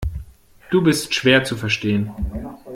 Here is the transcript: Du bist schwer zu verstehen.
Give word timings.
Du 0.71 0.81
bist 0.81 1.13
schwer 1.13 1.43
zu 1.43 1.55
verstehen. 1.55 2.09